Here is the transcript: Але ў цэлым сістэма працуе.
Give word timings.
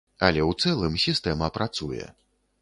Але 0.27 0.39
ў 0.49 0.73
цэлым 0.77 0.95
сістэма 1.03 1.51
працуе. 1.59 2.09